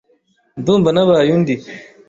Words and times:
Ndumva 0.59 0.89
nabaye 0.91 1.29
undi. 1.37 1.55